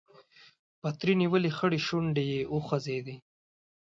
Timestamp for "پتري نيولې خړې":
0.81-1.79